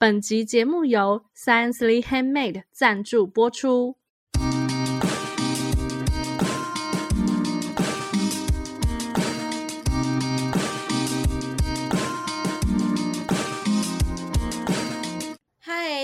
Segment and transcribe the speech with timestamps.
[0.00, 3.99] 本集节目由 Sciencely Handmade 赞助播出。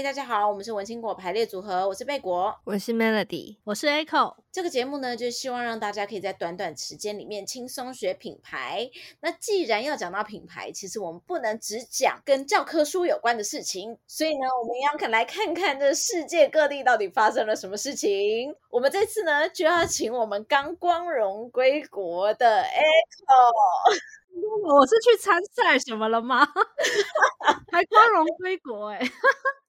[0.07, 4.37] 大家好，我们是文青果排列组合，我是贝果，我是 Melody，我是 Echo。
[4.53, 8.89] 这个节目呢，就是希望让大家可以在短短时间里面轻松学品牌。
[9.19, 18.55] 那既然要讲到品牌，其实我们不能只讲跟教科书有关的事情，所以呢，我们要来看看这世界各地到底发生了什么事情。
[18.71, 23.97] 我们这次呢，就要请我们刚光荣归国的 Echo。
[24.65, 26.47] 我是去参赛什么了吗？
[27.73, 29.05] 还光荣归国哎、欸！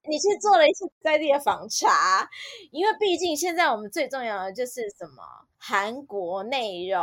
[0.09, 2.27] 你去做了一次在地的访查，
[2.71, 5.23] 因为毕竟现在我们最重要的就是什么
[5.57, 6.99] 韩国内容，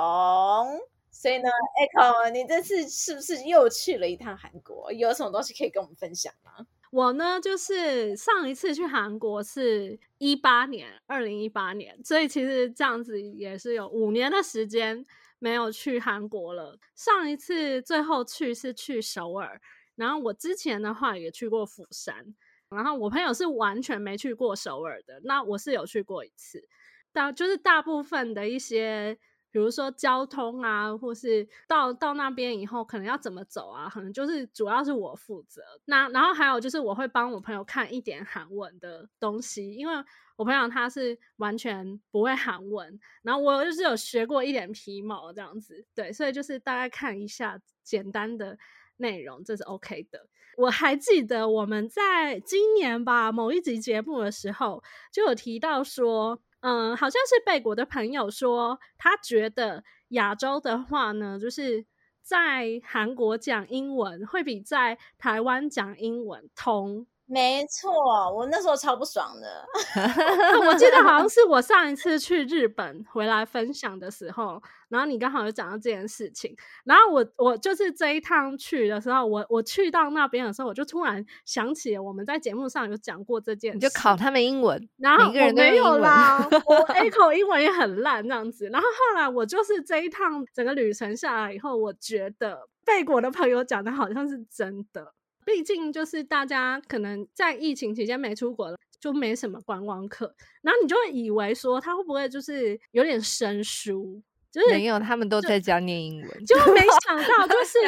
[1.11, 1.49] 所以呢
[1.95, 4.93] ，Echo，你这次是不是又去了一趟韩国？
[4.93, 6.67] 有什么东西可以跟我们分享吗？
[6.91, 15.05] 我呢，就是上一次去韩国是一八年，二零一八年，所以其实这样子也是有五年的时间
[15.45, 16.79] 没有去韩国了。
[16.95, 19.61] 上一次最后去是去首尔，
[19.95, 22.35] 然后我之前的话也去过釜山。
[22.71, 26.67] 然后我朋友是完全没去过首尔的，那我是有去过一次。
[27.13, 29.19] 大就是大部分的一些，
[29.55, 35.63] 比如说交通啊，或是到到那边以后可能要怎么走啊，可能就是主要是我负责。
[35.85, 39.95] 那然后还有就是我会帮我朋友看一点韩文的东西，因为
[40.35, 48.59] 我朋友他是完全不会韩文，然后我就是有学过一点皮毛这样子，对，所以就是大概看一下简单的
[48.97, 50.27] 内容，这是 OK 的。
[50.57, 54.83] 我还记得我们在今年吧，某一集节目的时候
[55.13, 61.85] 就有提到说，嗯，好像是贝果的朋友说，他觉得亚洲的话呢，就是
[62.23, 67.07] 在韩国讲英文会比在台湾讲英文通。
[67.27, 67.91] 没错，
[68.37, 69.65] 我那时候超不爽的。
[70.69, 76.55] 我记得好像是我上一次去日本回来分享的时候，然后你刚好有讲到这件事情。
[76.85, 84.87] 然后我我就是这一趟去的时候，我我去到那边的时候，我就突然想起我们在节目上有讲过这件事，你就考他们英文。
[84.99, 88.69] 然后我没有啦，我 A 口英文也很烂这样子。
[88.69, 95.15] 然后后来我就是这一趟整个旅程下来以后，我觉得贝果的朋友讲的好像是真的。
[95.45, 107.79] 毕竟就是大家可能在疫情期间没出国了，就没什么观光客，然后你就会以为说他会不会就是有点生疏，就是没有，他们都在家念英文，就没想到 就是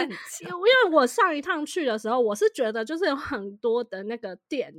[0.45, 4.73] 因为我上一趟去的时候，我是觉得就是有很多的那个店，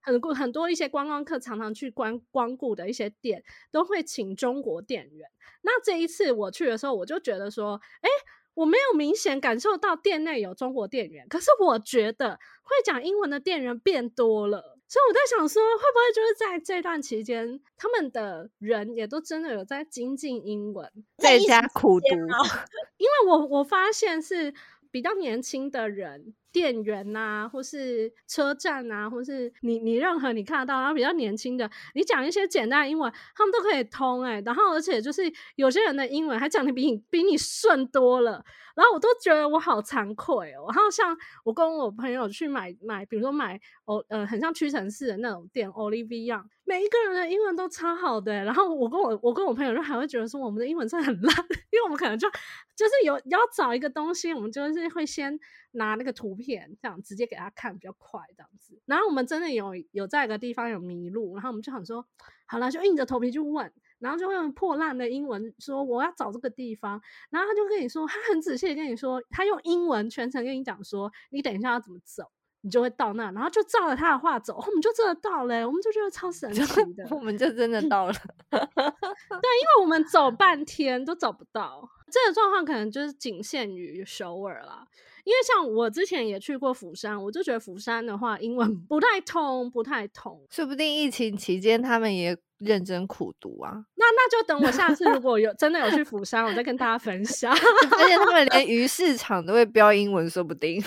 [0.00, 5.28] 很很多一些观光客常常去观光顾的一些店都会请中国店员，
[5.62, 8.08] 那这一次我去的时候，我就觉得说，哎。
[8.54, 22.06] 我没有明显感受到店内有中国店员，可是我觉得会讲英文的店员变多了，所以我在想说，会不会就是在这段期间，他们的人也都真的有在精进英文，在家苦读？
[22.98, 24.52] 因为我我发现是
[24.90, 26.34] 比较年轻的人。
[26.52, 35.22] 店员呐、啊，或是车站呐、啊，或是你你任何你看得到，然后比较年轻的，你讲一些简单的英文，他们都可以通哎、然后而且就是
[35.56, 40.66] 有些人的英文还讲的比你比你顺多了，然后我都觉得我好惭愧哦。
[40.68, 51.36] 然后像我跟我朋友去买买，比如说买哦呃很像屈臣氏的那种店，Olivia，每一个人的英文都超好的、然后我跟我我跟我朋友就还会觉得说我们的英文真的很烂，
[51.70, 52.28] 因为我们可能就
[52.74, 55.38] 就是有要找一个东西，我们就是会先。
[55.74, 58.78] 拿那个图片，这样直接给他看比较快，这样子。
[58.84, 62.04] 然后我们真的有有在一个地方有迷路，然后我们就想说，
[62.44, 63.72] 好了，就硬着头皮去问，
[64.02, 72.24] 然后就会用破烂的英文说我要找这个地方，然后他就跟你说，他很仔细的跟你说，他用英文全程跟你讲说，你等一下要怎么走，
[72.60, 76.62] 你就会到那，然后就照着他的话走，我们就真的到了，我们就觉得超 神奇
[76.94, 78.12] 的，我们就真的到了。
[78.50, 84.86] 对，因为我们走半天都找不到，这个状况可能就是仅限于首尔啦。
[85.24, 90.40] 因为像我之前也去过釜山，我就觉得釜山的话英文 不太通，不太通。
[90.50, 93.84] 说不定疫情期间他们也认真苦读啊。
[93.94, 97.52] 那那就等我下次如果有真的有去釜山，我再跟大家分享。
[97.54, 100.82] 而且他们连 鱼市场都会标英文，说不定。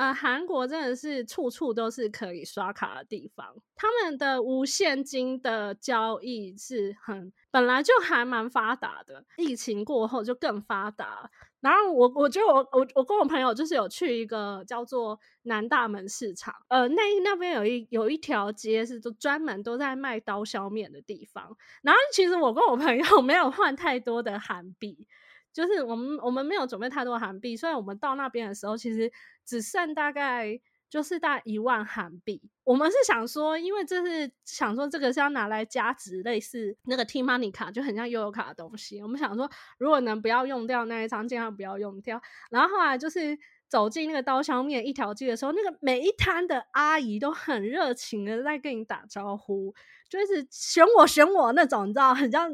[0.00, 11.30] 呃，韩国真的是处处都是可以刷卡的地方，他们的无现金的交易是很本来就还蛮发达的，疫情过后就更发达。
[11.60, 21.54] 然后我我觉得我我我跟我朋友就是有去一个叫做南大门市场，呃，那那边有一有一条街是都专门都在卖刀削面的地方。
[21.82, 25.06] 然后其实我跟我朋友 没有换太多的韩币，
[25.52, 29.10] 就是我们我们没有准备太多韩币，所以我们到那边的时候其实
[29.44, 32.40] 只剩大概就是大概一万韩币。
[32.64, 39.02] 我们是想说，因为这是想说这个是要拿来加值，类似那个 T-money 卡，就很像悠游卡的东西。
[39.02, 42.20] 我们想说，如果能不要用掉那一张，尽量不要用掉。
[42.50, 43.38] 然后后来就是。
[43.70, 49.72] 走进那个刀削面一条街的时候，那个每一摊的阿姨都很热情的在跟你打招呼，
[50.08, 52.50] 就是选我选我那种，你知道，很像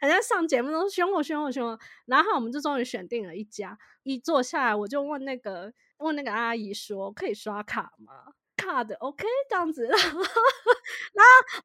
[0.00, 1.76] 很像上节目都选我选我选我。
[2.06, 8.12] 然后我们就终于选定了一家，一坐下来我就问那个问那个阿姨说，可以刷卡吗？
[8.56, 10.04] 卡的 OK 这样子， 然后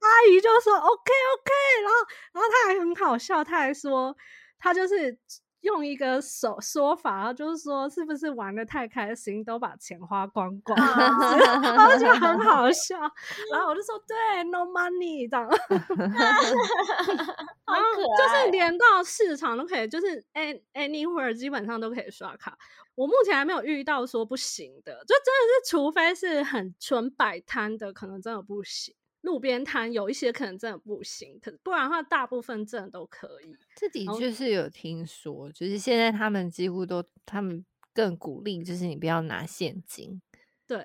[0.01, 1.51] 阿姨就说 OK OK，
[1.83, 1.95] 然后
[2.33, 4.17] 然后他还很好笑，他还说
[4.57, 5.19] 他就是。
[5.61, 12.97] 用一个手说法，就是说，是不是玩的太开心，都把钱花光光，然后就很好笑。
[13.51, 15.47] 然后我就说，对，no money 这样，
[17.67, 17.83] 然后
[18.17, 22.57] 就是连到市场都可以，就是 any anywhere 基本上都可以刷卡。
[22.95, 28.93] 我目前还没有遇到说不行的，就真的是，除非是很纯摆摊的，可能真的不行。
[29.21, 33.55] 路边摊有一些可能真的不行，可不然的话，大部分真的都可以。
[33.75, 40.21] 这的确是有听说，就是现在他们几乎都，他们更鼓励，就是你不要拿现金。
[40.65, 40.77] 对，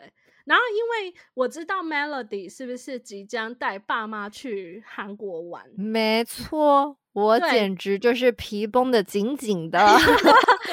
[0.45, 5.65] 然后因为我知道 Melody 是不是即将带爸妈去韩国玩？
[5.77, 9.79] 没错，我简直就是皮绷的紧紧的。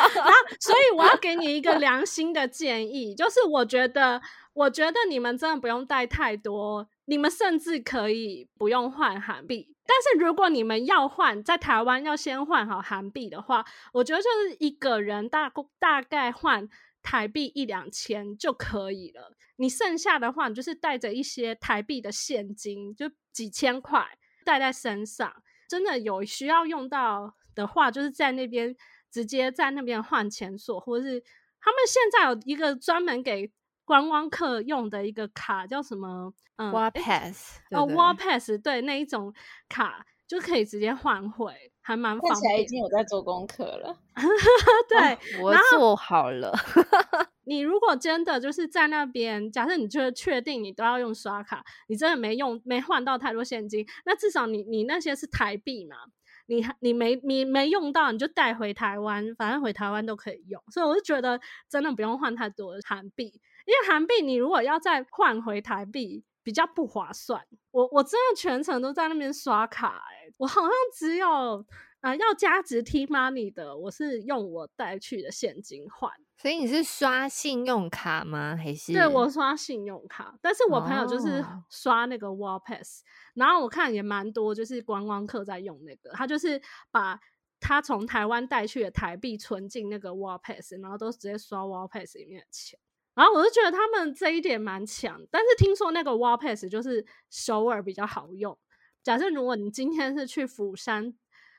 [0.60, 4.22] 所以我要给你一个良心的建议，就是我觉得，
[4.54, 6.88] 我觉得你们真的不用带太多。
[7.06, 16.70] 你们甚至可以不用换韩币，但是如果你们要换，在台湾要先换好韩币的话，我觉得就是一个人大大概换
[17.02, 19.36] 台币一两千就可以了。
[19.58, 25.44] 你剩下的话，你就是带着一些台币的现金，就几千块带在身上。
[25.68, 28.76] 真的有需要用到的话，就是在那边
[29.12, 31.20] 直接在那边换钱所，或是
[31.60, 33.52] 他们现在有一个专门给。
[33.92, 36.34] 观光客用的一个卡叫什么？
[36.56, 39.34] 嗯，Wall Pass 哦，Wall Pass 对，那一种
[39.68, 42.34] 卡就可以直接换回，还蛮方便。
[42.34, 43.98] 看起来已经有在做功课了。
[44.88, 46.54] 对，我做好了。
[47.44, 55.98] 你如果真的就是在那边，假设你就是确定你都要用刷卡，你真的没用没换到太多现金，那至少你你那些是台币嘛？
[56.46, 60.64] 你你没你没用到，你就带回台湾，反正回台湾都可以用。
[60.72, 61.38] 所以我就觉得
[61.70, 63.42] 真的不用换太多的韩币。
[63.72, 67.42] 因为韩币，你如果要再换回台币，比较不划算。
[67.72, 71.66] 我我真的全程都在那边刷卡，欸，我好像只有
[72.02, 76.12] 呃要加值 T-money 的，我是用我带去的现金换。
[76.36, 78.58] 所以你是刷信用卡吗？
[78.58, 78.92] 还是？
[78.92, 87.18] 对，我刷信用卡，但是我朋友就是刷那个 Wall Pass，哦，然后我看也蛮多，就是观光客在用那个，他就是把
[87.62, 92.78] 他从台湾带去的台币存进那个 Wall Pass，然后都直接刷 Wall Pass 里面的钱。
[93.14, 98.58] 然后我就觉得他们这一点蛮强，但是听说那个 Wall Pass 就是首尔比较好用。
[99.04, 101.14] 假设如果你今天是去釜山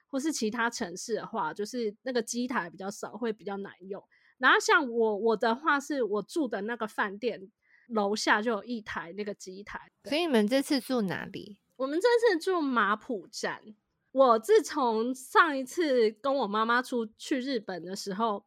[0.06, 4.02] 或是其他城市的话，就是那个机台比较少，会比较难用。
[4.38, 7.50] 然后像我我的话，是我住的那个饭店
[7.88, 9.92] 楼下就有一台那个机台。
[10.04, 11.58] 所以你们这次住哪里？
[11.76, 13.60] 我们这次住马浦站。
[14.12, 18.46] 我自从上一次跟我妈妈出去日本的时候。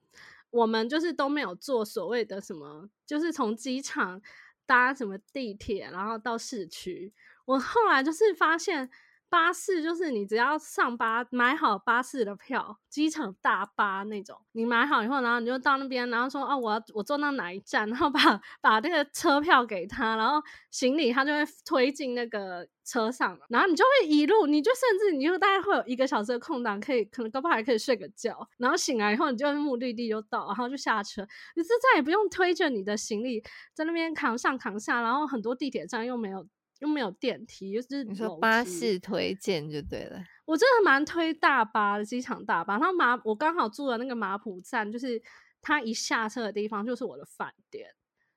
[0.50, 4.22] 我们就是都没有坐所谓的什么，就是从机场
[4.66, 7.14] 搭什么地铁，然后到市区。
[7.46, 8.90] 我后来就是发现。
[9.30, 18.20] 巴士就是你只要上巴买好巴士的票，机场大巴那种，你买好以后，然后你就到那边，然后说哦，我要我坐到哪一站，然后把
[18.62, 20.42] 把那个车票给他，然后
[20.72, 36.48] 行李他就会推进那个车上，然后你就会一路，你就甚至你就大概会有一个小时的空档，可以可能搞不还可以睡个觉，然后醒来以后你就目的地就到，然后就下车，你是再也不用推着你的行李在那边扛上扛下，然后很多地铁站又没有。
[36.80, 40.22] 又没有电梯，就是你说巴士推荐就对了。
[40.46, 42.78] 我真的蛮推大巴的，机场大巴。
[42.78, 45.22] 然后马，我刚好住的那个马浦站，就是
[45.62, 47.88] 他一下车的地方就是我的饭店，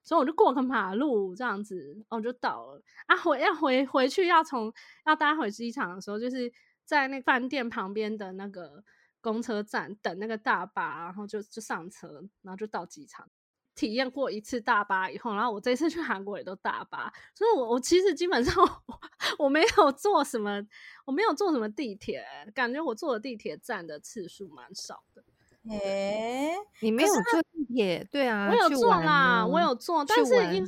[0.01, 2.81] 所以我就过个马路这样子，哦就到了。
[3.05, 4.73] 啊，回要回回去要从
[5.05, 6.51] 要搭回机场的时候，就是
[6.85, 8.83] 在那饭店旁边的那个
[9.21, 13.29] 公车站等那个大巴，然后就就上车，然后就到机场。
[13.79, 18.99] 体验过一次大巴以后，然后我这次去韩国也都大巴，所以我我其实基本上我，
[19.45, 20.61] 我没有坐什么，
[21.05, 22.21] 我没有坐什么地铁，
[22.53, 25.23] 感觉我坐的地铁站的次数蛮少的。
[25.69, 28.05] 诶、欸，你没有坐地铁？
[28.11, 30.65] 对啊，我有坐啦，我有坐，但是因？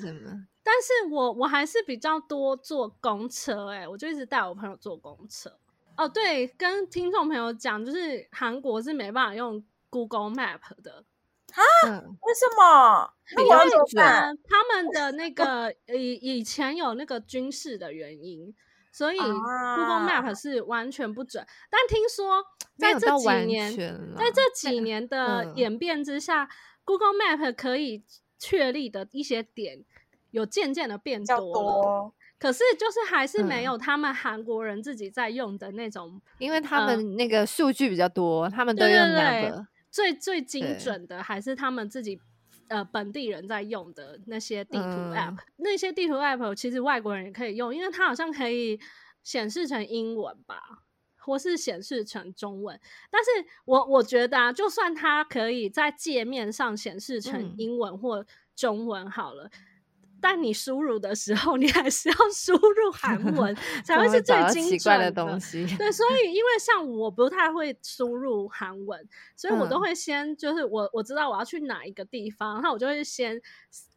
[0.64, 5.52] 但是我我还是比较多坐公车，诶，我就一直带我朋友坐公车。
[5.98, 11.04] 哦，对，跟听众朋友讲，就是韩国是没办法用 Google Map 的。
[11.54, 12.00] 啊？
[12.22, 13.14] 为什么？
[13.38, 13.56] 因为
[13.96, 18.54] 呢，他们的那个以以前有那个军事的原因，
[18.92, 21.42] 所以 Google Map 是完全不准。
[21.42, 22.44] 啊、但听说
[22.78, 23.72] 在这几年，
[24.18, 26.50] 在这几年的演变之下、嗯、
[26.84, 28.04] ，Google Map 可以
[28.38, 29.86] 确立的一些点
[30.32, 31.54] 有渐渐的变多了。
[31.54, 39.66] 多可是就是还是没有他们韩国人自己在用的那种，嗯、因为他们那个数据比较多，呃、他们都用 Map。
[39.92, 42.20] 最最精准的还是他们自己
[42.70, 48.80] 呃本地人在用的那些地图 App，、嗯、那些地图 App 其实外国人也可以用，因为它好像可以
[49.22, 50.84] 显示成英文吧，
[51.18, 52.80] 或是显示成中文。
[53.10, 53.30] 但是
[53.66, 59.46] 我我觉得啊，就算它可以在界面上显示成英文或中文好了。
[59.46, 59.52] 嗯
[60.22, 65.66] 但你输入的时候，你还是要 输入韩文 才会是最精准的，的东西。
[65.78, 73.42] 对，所以因为像我不太会输入韩文，所以我都会先就是我我知道我要去哪一个地方，然后我就会先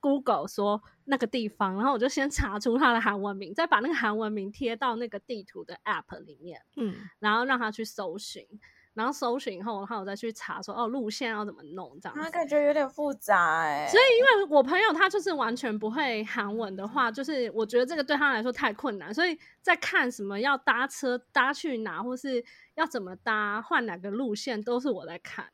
[0.01, 8.47] Google 说那个地方，然后我就先查出它的韩文名，再把那个韩文名贴到那个地图的 App 里面，嗯，然后让它去搜寻。
[8.95, 12.17] 然后搜寻以后，然后我再去查说哦，路线要怎么弄这样。
[12.17, 13.87] 那感觉有点复杂哎。
[13.89, 22.45] 所以因为我朋友他就是完全不会韩文的话，就是我觉得这个对他来说太困难，所以在看什么要搭车搭去哪，或是
[22.77, 25.45] 要怎么搭换哪个路线，都是我在看。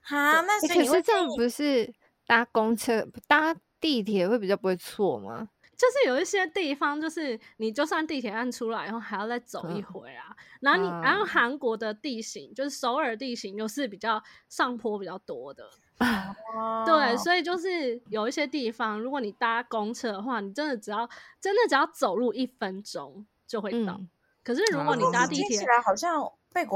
[0.00, 1.92] 哈，那所以可是这样不是
[2.26, 5.48] 搭公车搭地铁会比较不会错吗？
[5.76, 10.24] 就是有一些地方，就是你就算地铁站出来，然后还要再走一回啊。
[10.30, 15.68] 嗯、然后你，嗯、然后韩国的地形，就是首尔地形，又是比较上坡比较多的。
[15.98, 21.08] 嗯、对，所以就是有一些地方，如果你搭公车的话，你真的只要
[21.40, 23.92] 真的只要走路一分钟就会到。
[23.92, 24.08] 嗯、
[24.42, 26.22] 可是如果你搭地铁，好像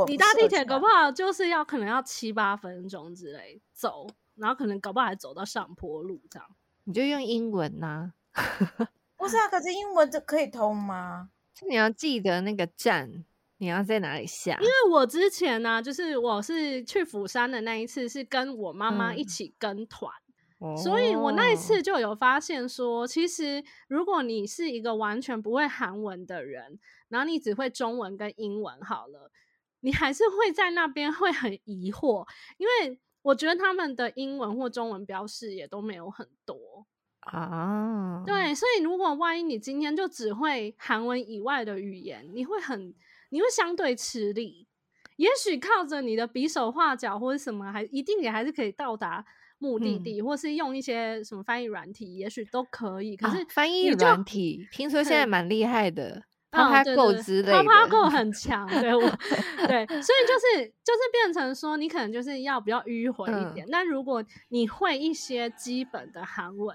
[0.06, 6.46] 你搭地铁搞不好就是要可能要七八分钟之类走，然后可能搞不好还走到上坡路这样。
[6.84, 8.12] 你就用英文呐、啊。
[9.16, 11.30] 不是啊，可是英文这可以通吗？
[11.68, 13.24] 你要记得那个站，
[13.58, 14.56] 你要在哪里下？
[14.60, 20.10] 因为我之前呢、啊，就是我是去釜山的那一次，是跟我妈妈一起跟团，
[20.60, 29.30] 嗯、所以我那一次就有发现说，其实如果你是一个完全不会韩文的人，然后你只会中文跟英文好了，
[29.80, 36.86] 你还是会在那边会很疑惑，因为我觉得他们的英文或中文标示也都没有很多。
[37.20, 42.94] 啊，对，所以如果万一你今天就只会韩文以外的语言，你会很，
[43.28, 44.66] 你会相对吃力。
[45.16, 49.22] 也许靠着你的比手画脚或者什么，还一定也还是可以到达
[49.58, 53.14] 目的地，嗯、或是用一些什么翻译软体，也许都可以。
[53.18, 58.66] 可是、啊、翻译软体听说现在蛮厉害的，他 PaPaGo 之类的，PaPaGo 很强。
[58.66, 59.02] 对，我
[59.68, 63.66] 对，所以就是就是变成说，你可能就是要比较迂回一点。
[63.68, 66.74] 那、嗯、如果你会一些基本的韩文，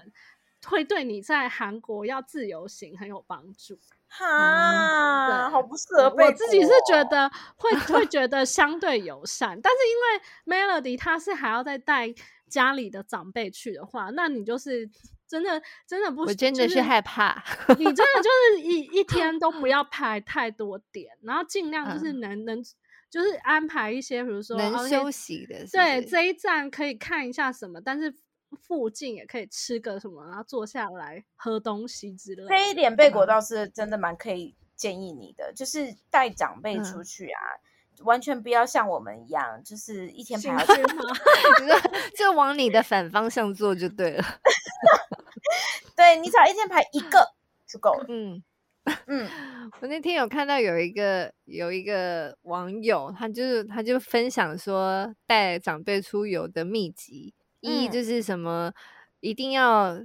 [0.68, 6.14] 会对你在韩国要自由行很有帮助哈，对好不适合。
[6.16, 12.14] 我自己是觉得会会 觉得相对友善，但是因为 Melody 他是还要再带
[12.48, 14.88] 家里的长辈去的话，那你就是
[15.28, 17.42] 真的真的不，我真的是害怕。
[17.78, 22.62] 你真的 就是一一天都不要排太多点，然后尽量就是能、嗯、能
[23.10, 28.14] 就是安排一些，比如说能休息的是不是，对，这一站可以看一下什么，但是。
[28.56, 32.48] 附近也可以吃个什么，然后坐下来喝东西之类的。
[32.48, 37.40] 这一点贝果倒是真的蛮可以建议你的，嗯、就是带长辈出去啊，
[37.98, 41.04] 嗯、完全不要像我们一样，就是一天排去吗？
[42.16, 44.24] 就往你的反方向做就对了。
[45.96, 47.34] 对，你只要一天排一个
[47.66, 48.04] 就够了。
[48.08, 48.42] 嗯
[49.06, 49.28] 嗯，
[49.80, 57.34] 我那天有看到有一个有一个网友，他就是他就分享说带长辈出游的秘籍。
[57.60, 58.72] 一就是什么，
[59.20, 59.98] 一定要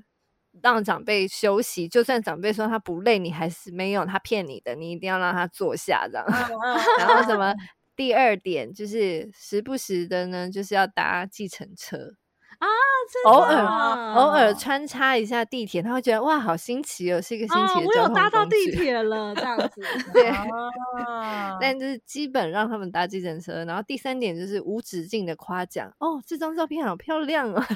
[0.61, 6.25] 让长辈休息，就算长辈说他不累，你还是没有，他骗你的，你一定要让他坐下，这样。
[6.99, 7.53] 然后什么，
[7.95, 12.15] 第二点就是时不时的呢，就是要搭计程车
[12.61, 12.67] 啊，
[13.25, 17.87] 偶尔偶尔穿插一下地铁，他会觉得哇，好新奇哦，是一个新奇的。
[17.87, 19.81] 我有搭到地铁了，这样子。
[20.13, 20.31] 对，
[21.59, 23.65] 但就是基本让他们搭计程车。
[23.65, 27.61] 然后第三点就是无止境的夸奖哦，这张照片好漂亮哦。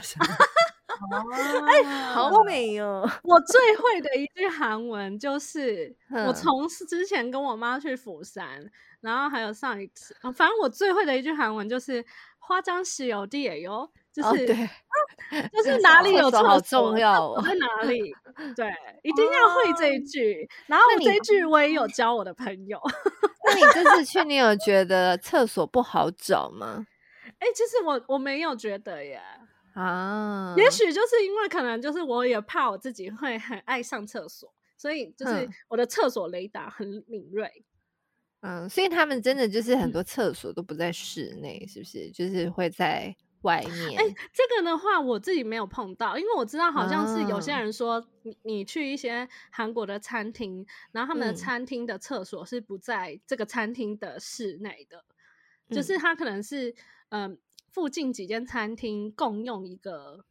[1.68, 3.06] 哎，好美哦！
[3.24, 5.94] 我最会的一句韩文就是，
[6.25, 8.65] 我从之前跟我妈去釜山，
[9.01, 12.01] 然后还有上一次，反正我最会的一句韩文就是
[12.48, 13.90] “花江石有地也有”。
[14.16, 18.16] 就是、哦、对，就是哪里有厕所好重要、哦，在哪里？
[18.56, 18.74] 对，
[19.04, 20.42] 一定要会这一句。
[20.42, 22.80] 哦、然后这一句我也有教我的朋友。
[23.46, 26.88] 那你这次 去，你有觉得厕所不好找吗？
[27.40, 29.22] 哎、欸，其实我我没有觉得耶。
[29.74, 30.54] 啊。
[30.56, 37.52] 也许就是因为可能就是我也怕我自己会很爱上厕所，所以就是我的厕所雷达很敏锐。
[37.54, 37.75] 嗯，
[38.70, 42.12] 所以他们真的就是很多厕所都不在室内，嗯、是不是？
[42.12, 44.00] 就是会在外面。
[44.00, 55.04] 哎、欸，这个的话我自己没有碰到，因为我知道好像是有些人说，你你去一些韩国的餐厅，然后他们的餐厅的厕所是不在这个餐厅的室内的，
[55.70, 56.75] 嗯、就是他可能是
[57.10, 57.38] 嗯、呃、
[57.70, 60.25] 附近几间餐厅共用一个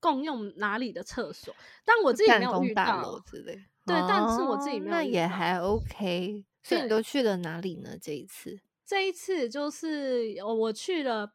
[0.00, 3.58] 共用哪里的厕所，但我自己没有遇到之类。
[3.86, 6.44] 对，哦、但是我自己没有那也还 OK。
[6.62, 7.96] 所以你都去了哪里呢？
[8.00, 11.32] 这一次，这一次就是我去了，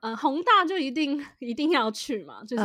[0.00, 2.64] 呃，宏大就一定 一定要去嘛，就是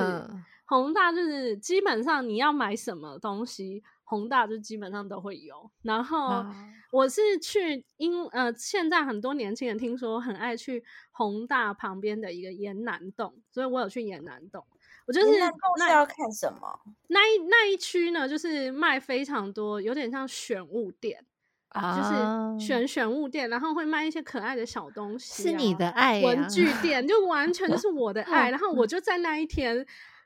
[0.65, 5.69] 宏大就是基本上你要买什么东西，宏大就基本上都会有。
[5.81, 6.45] 然后
[6.91, 14.65] 我是去，因呃，现在很多年轻人听说很爱去宏大旁边的一个岩南洞，所以我有去岩南洞。
[15.07, 16.79] 我就是那是要看什么？
[17.07, 21.25] 那一那一区呢，就是卖非常多，有点像选物店。
[21.73, 28.49] 就是选选物店，然后会卖一些可爱的小东西，是你的爱呀，文具店就完全就是我的 爱。
[28.49, 29.85] 然后我就在那一天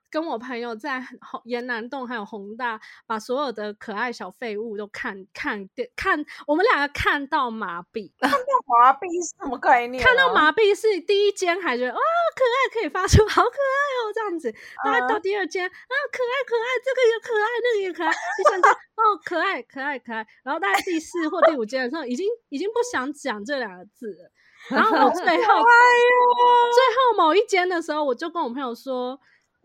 [0.10, 1.04] 跟我朋友在
[1.44, 10.04] 延南洞还有宏大，把所有的可爱小废物都看看看，我们两个看到麻痹， 看到麻痹是什么概念？
[10.04, 18.72] 看到麻痹是第一间还觉得哇可爱，可以发出好可爱哦这样子，大概到第二间啊可爱可爱，这个也可爱，那个也可爱，第三间。
[18.72, 20.26] 哦，可爱，可爱，可爱。
[20.42, 24.32] 然后大概第四或第五间的时候，已经已经不想讲这两个字了。
[24.70, 29.20] 然后我 最后，最后某一间的时候，我就跟我朋友说：“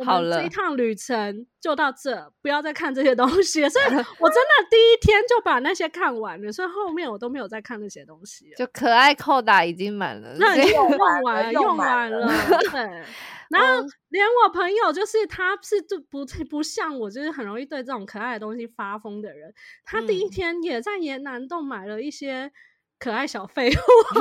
[0.04, 3.84] 好了，这一趟旅程就到这，不要再看这些东西。”所以，
[4.18, 8.52] 我真的第一天就把那些看完了，所以后面我都没有再看那些东西。
[8.56, 10.88] 就可爱扣打已经满了，那已经用
[11.24, 12.26] 完了，用完了，
[12.72, 13.04] 对。
[13.50, 19.52] 然后连我朋友，就是他是就不不像我，就是很容易对这种可爱的东西发疯的人。
[19.84, 22.52] 他第一天也在延南洞买了一些
[23.00, 24.20] 可爱小废物，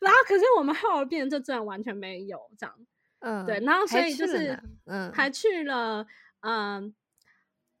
[0.00, 2.74] 然后可是我们后边就真的完全没有这样。
[3.20, 6.06] 嗯，对，然后所以就是嗯，还去了
[6.40, 6.94] 嗯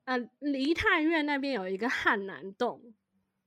[0.04, 2.94] 嗯梨泰院那边有一个汉南洞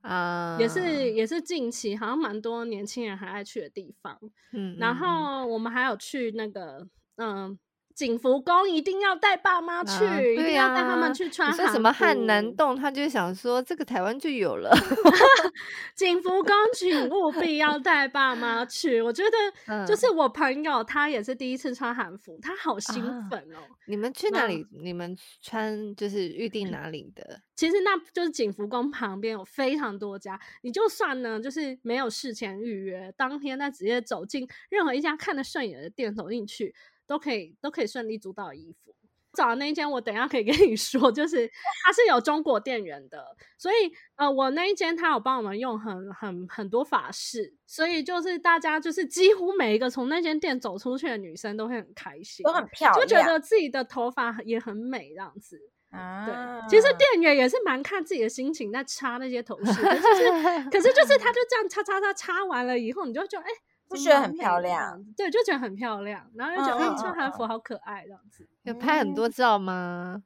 [0.02, 4.20] 啊，也是也是近期好像蛮多年轻人还爱去的地方。
[4.54, 6.88] 嗯，然后我们还有去那个。
[7.18, 7.60] 嗯，
[7.94, 11.54] 景福宫一定要带爸妈去，一定要带他们去穿。
[11.54, 14.72] 说什么汉南洞，他就想说这个台湾就有了。
[15.96, 19.02] 景福宫，请务必要带爸妈去。
[19.02, 19.24] 我觉
[19.68, 23.60] 得，就是我朋友他也是第一次穿韩服，他好兴奋哦。
[23.88, 24.66] 你们去哪里？
[24.72, 27.42] 你们穿就是预定哪里的？
[27.56, 36.74] 其实那就是景福宫旁边有非常多家，你就算呢，就是没有事前预约，当天他直接走进任何一家看得顺眼的店走进去。
[37.12, 38.96] 都可以都可以顺利租到衣服。
[39.34, 41.50] 找的那一间，我等一下可以跟你 说，就是
[41.84, 55.60] 它是有中国店员的，所以呃，我那一间他有帮我们用很很很多法式，所以就是大家就是几乎每一个从那间店走出去的女生都会很开心，都很漂亮，就觉得自己的头发也很美这样子。
[55.92, 63.50] 啊，对，其实店员也是蛮看自己的心情在擦那些头饰，可是可是就是他就这样擦擦擦擦完了以后，你就觉得哎。
[63.50, 63.56] 欸
[63.92, 65.04] 不觉得很漂亮？
[65.18, 68.48] 对，就觉得很漂亮，然后又觉得穿韩服好可爱，这样子。
[68.64, 70.24] 有拍很多照吗？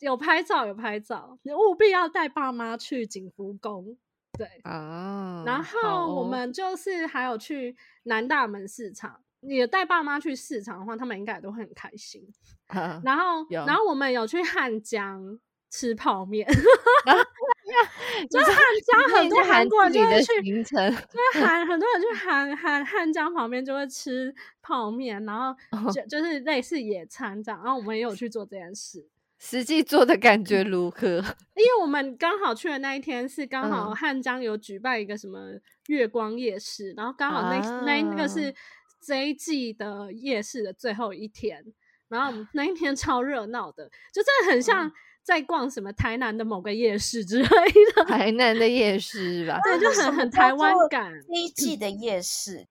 [0.00, 1.38] 有拍照，有拍照。
[1.42, 3.96] 你务必要带爸妈去景福宫。
[4.36, 5.42] 对啊。
[5.46, 9.22] 然后我们就是还有去南大门市场。
[9.40, 12.22] 你带爸妈去市场的话，他们应该也都会很开心。
[13.04, 15.38] 然后，然后我们有去汉江
[15.70, 16.46] 吃泡面。
[18.30, 20.80] 就是汉江，很多韩国人就会去，就是
[21.44, 25.54] 韩很多人去韩韩汉江旁边就会吃泡面，然后
[25.92, 27.60] 就就是类似野餐这样。
[27.64, 31.16] 然后我们也有去做这件事，实际做的感觉如何？
[31.56, 38.54] 因为我们刚好去的那一天是刚好汉江有举办一个什么月光夜市，然后刚好那那那个是
[39.04, 41.64] 这一季的夜市的最后一天，
[42.08, 44.92] 然后那一天超热闹的，就真的很像。
[45.26, 47.48] 在逛什么台南的某个夜市之类
[47.96, 51.12] 的， 台南的夜市吧，对，就很很台湾感。
[51.26, 51.48] 第一。
[51.48, 52.64] 季的夜市，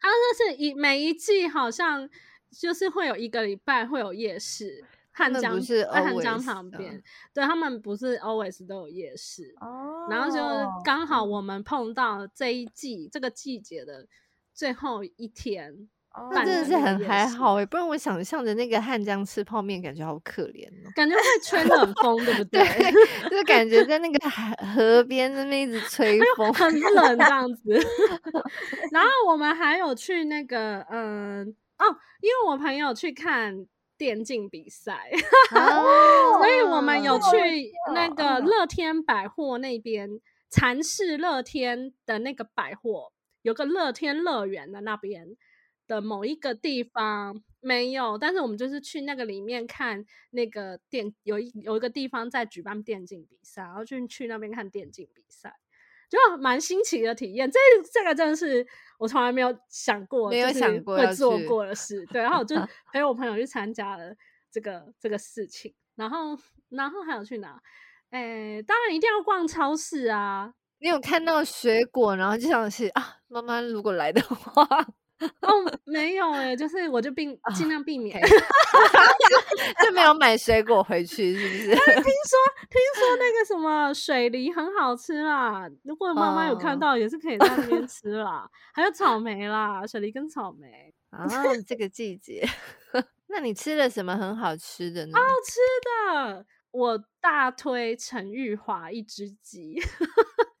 [0.00, 2.08] 它就是一每一季好像
[2.52, 7.02] 就是会有一个礼拜会有夜市，汉江在汉江旁边，
[7.34, 9.52] 对，他们不是 always 都有夜市。
[9.60, 10.40] 哦，然后就
[10.84, 14.06] 刚好我们碰到这一季这个季节的
[14.54, 15.88] 最后一天。
[16.32, 22.62] 那真的是很还好哎，不然我想象着那个汉江吃泡面，感觉好可怜哦，感觉会吹冷风，对不对？
[22.62, 27.62] 对，就感觉在那个海河边那边一直吹风，很冷这样子。
[28.92, 31.84] 然后我们还有去那个嗯哦，
[32.20, 35.10] 因为我朋友去看电竞比赛，
[35.54, 38.40] 哦、所以我们有去那个。
[38.40, 45.26] 乐天百货那边，蚕室乐天的那个百货，有个乐天乐园的那边
[45.88, 47.42] 的某一个地方。
[47.60, 55.52] 没有，但是我们就是去那个里面看那个电，有一有一个地方在举办电竞比赛，然后就去那边看电竞比赛，
[56.08, 57.50] 就蛮新奇的体验。
[57.50, 57.58] 这
[57.92, 58.64] 这个真的是
[59.00, 62.06] 我从来没有想过，没有想过会做过的事。
[62.12, 62.54] 对，然后我就
[62.92, 64.14] 陪我朋友去参加了
[64.52, 67.60] 这个这个事情，然后然后还有去哪？
[68.10, 70.54] 哎，当然一定要逛超市啊！
[70.78, 74.64] 你有看到水果，然后就想是啊，妈妈如果来的话。
[75.42, 75.50] 哦，
[75.84, 78.20] 没有哎、欸，就是我就避尽量避免，
[79.82, 81.68] 就没有买水果回去，是不是？
[81.74, 82.38] 但是听 说
[82.70, 88.42] 听说那个什么水梨很好吃啦，如果妈妈有看到，也是可以在那边吃啦。
[88.42, 88.50] Oh.
[88.74, 91.26] 还有草莓啦，水梨跟草莓啊，
[91.66, 92.46] 这个季节。
[93.26, 95.18] 那你吃了什么很好吃的呢？
[95.18, 95.58] 好吃
[96.14, 99.74] 的，我大推陈玉华一只鸡，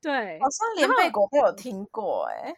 [0.02, 2.56] 对，好像连贝果都有听过哎、欸。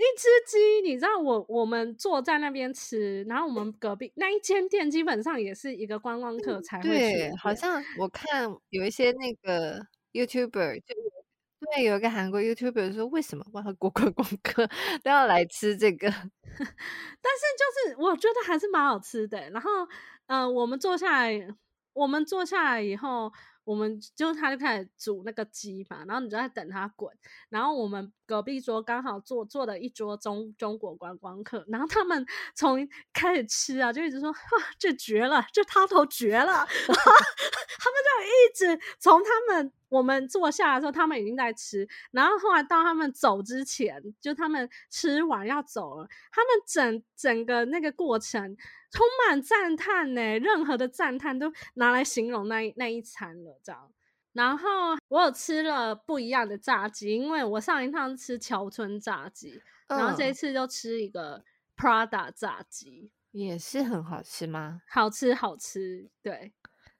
[0.00, 6.88] 一只鸡，你知道我我们坐在那边吃，然后我们隔壁那一间店基本上也是一个观光客才会去。
[6.88, 10.94] 对，好像我看有一些那个 YouTuber，就
[11.74, 14.66] 对，有一个韩国 YouTuber 说，为什么外国观光客
[15.02, 16.08] 都要来吃这个？
[16.10, 19.50] 但是就是我觉得还是蛮好吃的。
[19.50, 19.70] 然后，
[20.26, 21.48] 嗯、呃，我们坐下来，
[21.92, 23.30] 我们坐下来以后。
[23.70, 27.08] 我们就他就开始煮那个鸡嘛，然后你就在等他滚，
[27.50, 34.36] 然后我们隔壁桌刚好坐坐了一桌中中国观光客，然后他们 从开始吃啊，就一直说哇，
[34.76, 48.56] 这绝了，这汤头绝了， 他们就一直从他们我们坐下的时候，他们已经在吃，然后后来到他们走之前，就他们吃完要走了，他们整整个那个过程。
[48.92, 53.88] 充满赞叹呢，任何的赞叹都拿来形容那一那一餐了，这样。
[54.32, 61.44] 然后我有吃了不一样的炸鸡，因为我上一趟吃桥村炸鸡，嗯，然后这一次就吃一个
[61.76, 64.82] Prada 炸鸡，也是很好吃吗？
[64.88, 66.10] 好吃，好吃。
[66.20, 66.52] 对，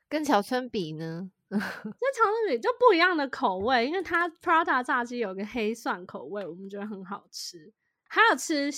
[0.09, 1.33] 跟桥村比呢？
[1.50, 7.72] 跟桥村比就不一样的口味，因为它 Prada 炸鸡有个黑蒜口味，我们觉得很好吃。
[8.08, 8.70] 还有吃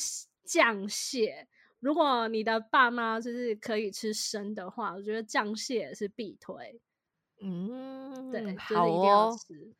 [0.44, 1.46] 酱蟹。
[1.80, 6.80] 如果你的爸妈就是可以吃生的话，我觉得酱蟹是必推。
[7.42, 9.36] 嗯，对，好哦。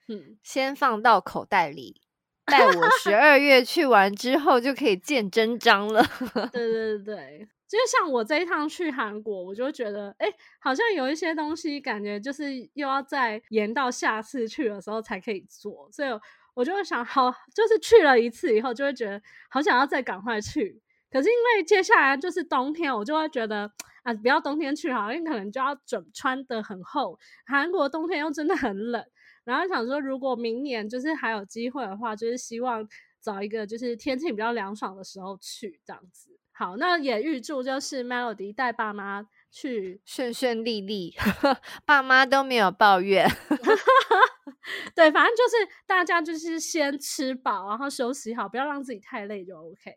[0.08, 2.00] 嗯，先放到口袋里，
[2.44, 6.04] 待我十二月去完之后就可以见真章了。
[6.52, 10.28] 对对对就像我这一趟去韩国，我就觉得，哎、
[10.60, 16.08] 好像有一些东西感觉就是又要再延到下次去的时候才可以做，所以
[16.54, 20.82] 我就会想，好，就是去了一次以后，就会觉得好想要再赶快去。
[21.10, 23.70] 可是因为接下来就是冬天，我就会觉得
[24.02, 27.18] 啊，不要冬天去好，因为可能就要准穿的很厚。
[27.46, 29.02] 韩国冬天又真的很冷，
[29.44, 32.86] 然后想说如果明年就是还有机会的话，就是希望
[33.20, 36.38] 找一个就是天气比较凉爽的时候去这样子。
[36.52, 41.14] 好，那也预祝就是 Melody 带爸妈去顺顺利利，
[41.86, 43.26] 爸妈都没有抱怨。
[44.94, 49.90] 对，反正就是大家就是先吃饱，然后休息好，不要让自己太累就 OK。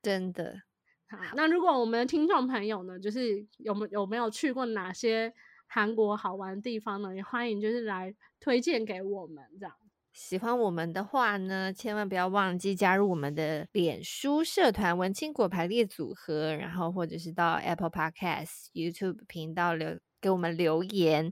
[0.00, 0.62] 真的
[1.10, 5.32] 好，那如果我们的听众朋友呢，就是有没有没有去过哪些
[5.66, 7.14] 韩国好玩的地方呢？
[7.14, 9.44] 也欢迎就是来推荐给我们。
[9.58, 9.74] 这样
[10.20, 21.30] 喜欢我们的话呢，千万不要忘记加入我们的脸书社团“文青果排列组合”，然后或者是到 Apple Podcast、YouTube 频道留给我们留言、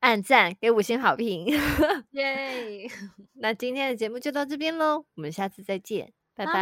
[0.00, 1.46] 按赞、给五星好评。
[2.12, 2.86] 耶！
[3.40, 6.12] 那今天的节目就到这边喽，我们下次再见。
[6.34, 6.52] 拜拜，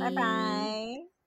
[0.00, 1.17] 拜拜。